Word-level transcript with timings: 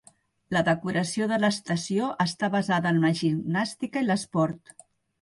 La 0.55 0.63
decoració 0.69 1.27
de 1.33 1.39
l'estació 1.43 2.09
està 2.27 2.51
basada 2.57 2.97
en 2.97 3.01
la 3.07 3.15
gimnàstica 3.23 4.07
i 4.07 4.11
l'esport. 4.13 4.79